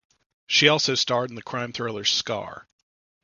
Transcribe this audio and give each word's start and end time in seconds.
She 0.47 0.67
also 0.67 0.95
starred 0.95 1.29
in 1.29 1.35
the 1.35 1.43
crime 1.43 1.73
thriller 1.73 2.05
"Scar". 2.05 2.67